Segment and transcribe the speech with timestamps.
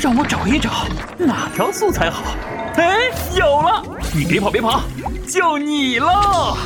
[0.00, 0.86] 让我找一找
[1.18, 2.34] 哪条素材好。
[2.76, 3.82] 哎，有了！
[4.14, 4.80] 你别跑，别跑，
[5.28, 6.56] 就你喽！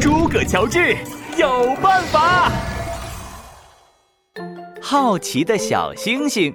[0.00, 0.96] 诸葛乔治
[1.36, 2.48] 有办法。
[4.80, 6.54] 好奇的小星星，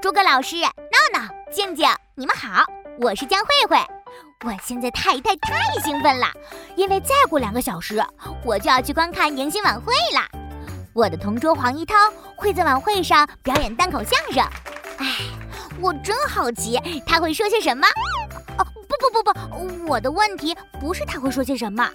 [0.00, 2.64] 诸葛老师、闹闹、静静，你们好，
[3.00, 3.84] 我是江慧慧。
[4.46, 6.28] 我现在太太太兴奋了，
[6.76, 8.00] 因为再过两个小时，
[8.44, 10.37] 我就要去观看迎新晚会了。
[10.98, 11.94] 我的同桌黄一涛
[12.34, 14.44] 会在晚会上表演单口相声，
[14.96, 15.18] 哎，
[15.80, 17.86] 我真好奇他会说些什么。
[18.58, 21.88] 哦，不不不不，我的问题不是他会说些什么，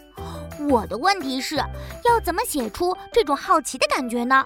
[0.69, 4.41] 我的问题是要怎么写出这种好奇的感觉呢？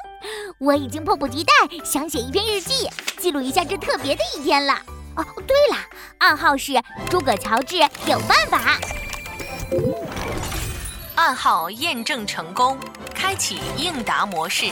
[0.60, 4.74] 我已经迫不及待想写一篇日记，记录一下这特别的一天了。
[5.16, 5.78] 哦，对了，
[6.18, 6.74] 暗号是
[7.08, 8.78] 诸葛乔治有办法。
[11.14, 12.76] 暗号验证成功，
[13.26, 14.66] 开启应答模式。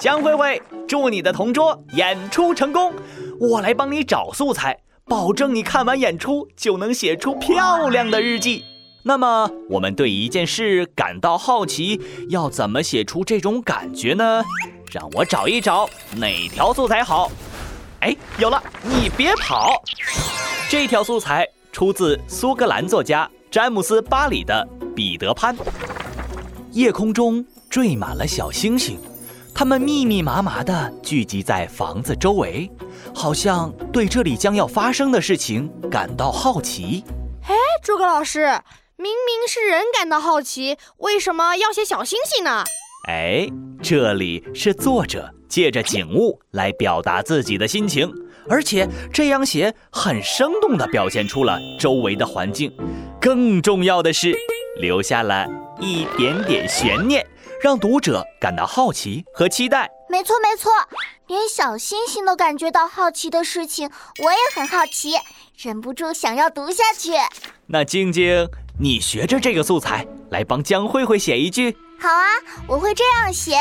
[0.00, 2.92] 江慧慧，祝你的同桌演出成功！
[3.38, 8.64] 我来帮你找素材，保证你看完演出就能写出漂亮的日记。
[9.04, 14.42] 那么，我们对一件事感到好奇，要怎么写出这种感觉呢？
[14.90, 17.30] 让我找一找哪条素材好。
[18.00, 18.60] 哎，有了！
[18.82, 19.80] 你别跑。
[20.68, 25.56] 这条素材出自苏格兰作家詹姆斯·巴里的《彼得潘》。
[26.74, 28.98] 夜空中缀满了小星星，
[29.54, 32.68] 它们密密麻麻地聚集在房子周围，
[33.14, 37.04] 好像对这里将要发生的事情感到好奇。
[37.44, 38.60] 哎，诸葛老师，
[38.96, 42.64] 明明是人感到好奇，为什么要写小星星呢？
[43.06, 43.48] 哎，
[43.80, 45.32] 这里是作者。
[45.46, 48.12] 借着景物来表达自己的心情，
[48.48, 52.72] 而且这样写很生动地表现出了周围的环境。
[53.20, 54.36] 更重要的是，
[54.76, 55.46] 留下了
[55.80, 57.26] 一点点悬念，
[57.62, 59.90] 让读者感到好奇和期待。
[60.08, 60.70] 没错，没错，
[61.26, 63.90] 连小星星都感觉到好奇的事情，
[64.22, 65.14] 我也很好奇，
[65.56, 67.12] 忍不住想要读下去。
[67.66, 71.76] 那静静，你学着这个素材来帮江慧慧写一句。
[71.98, 72.26] 好啊，
[72.68, 73.56] 我会这样写：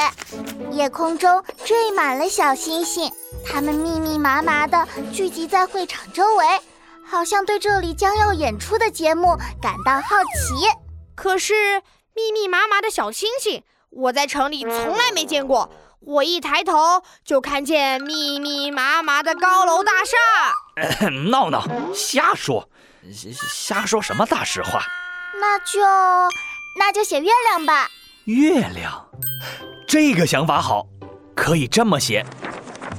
[0.71, 3.09] 夜空中缀满了小星星，
[3.45, 6.45] 它们密密麻麻地聚集在会场周围，
[7.05, 10.82] 好像对这里将要演出的节目感到好奇。
[11.15, 11.81] 可是
[12.13, 15.69] 密密麻麻的小星星，我在城里从来没见过。
[15.99, 21.09] 我一抬头就看见密密麻麻的高楼大厦。
[21.29, 22.67] 闹闹，瞎说，
[23.11, 24.81] 瞎说什么大实话？
[25.39, 25.79] 那就
[26.77, 27.89] 那就写月亮吧。
[28.25, 29.07] 月亮，
[29.87, 30.85] 这个想法好，
[31.35, 32.25] 可以这么写：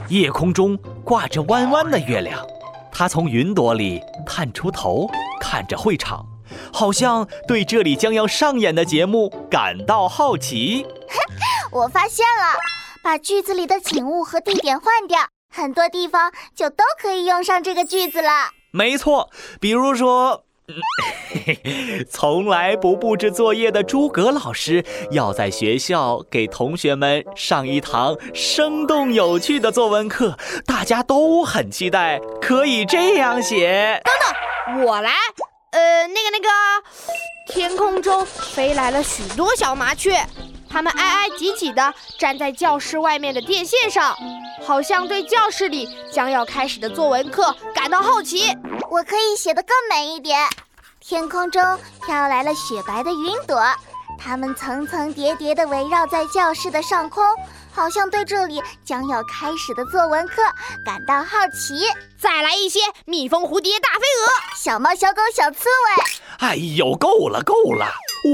[0.09, 2.47] 夜空中挂着弯弯的月亮，
[2.91, 5.11] 它从云朵里探出头，
[5.41, 6.25] 看着会场，
[6.72, 10.87] 好像对这里将要上演的节目感到好奇。
[11.72, 12.59] 我发现了，
[13.03, 15.21] 把句子里的景物和地点换掉，
[15.54, 18.50] 很多地方就都可以用上这个句子了。
[18.72, 20.44] 没错，比如说。
[22.09, 32.19] 从来不布置作业的诸葛老师，要在学校给同学们上一堂生动有趣的作文课，大家都很期待。
[32.41, 35.12] 可以这样写：等等，我来。
[35.75, 36.49] 呃，那个那个，
[37.53, 40.25] 天空中飞来了许多小麻雀，
[40.71, 44.17] 它们挨挨挤挤的站在教室外面的电线上，
[44.65, 48.57] 好像对教室里将要开始的作文课感到好奇。
[48.89, 50.49] 我可以写得更美一点。
[51.01, 51.61] 天空中
[52.07, 53.61] 飘来了雪白的云朵，
[54.19, 57.23] 它们层层叠叠地围绕在教室的上空，
[57.73, 60.43] 好像对这里将要开始的作文课
[60.85, 61.85] 感到好奇。
[62.19, 66.05] 再来一些蜜蜂、蝴蝶、大飞蛾、小猫、小狗、小刺猬。
[66.39, 67.87] 哎呦，够了够了！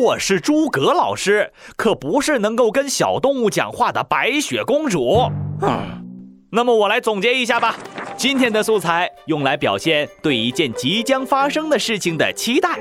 [0.05, 5.29] 我是诸葛老师，可不是能够跟小动物讲话的白雪公主。
[5.61, 6.05] 嗯，
[6.53, 7.77] 那么我来总结一下吧。
[8.17, 12.79] 今天的素材用来表现对一件即将发生的事情的期待。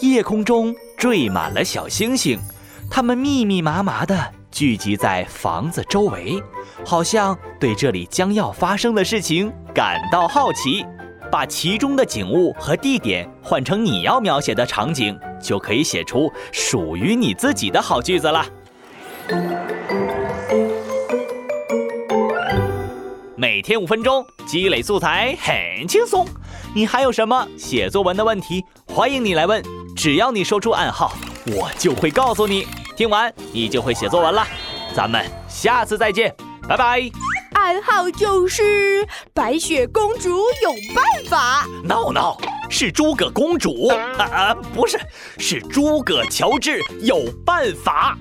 [0.00, 2.36] 夜空中缀满了小星星，
[2.90, 4.18] 它们密密麻麻地
[4.50, 6.42] 聚集在房子周围，
[6.84, 10.84] 好像对这里将要发生的事情感到好奇。
[11.30, 18.44] 把其中的景物和地点换成你要描写的场景，就可以写出属于你自己的好句子了。
[23.36, 26.26] 每天五分钟，积累素材很轻松。
[26.74, 28.64] 你还有什么写作文的问题？
[28.86, 29.62] 欢迎你来问，
[29.98, 31.12] 只要你说出暗号，
[31.46, 32.68] 我就会告诉你。
[32.96, 34.46] 听完，你就会写作文了。
[34.94, 36.32] 咱们下次再见，
[36.68, 37.10] 拜拜。
[37.54, 39.04] 暗号就是
[39.34, 41.66] 白雪公主有办法。
[41.82, 42.38] 闹闹，
[42.70, 45.00] 是诸葛公主啊啊，不是，
[45.36, 48.16] 是诸葛乔治有办法。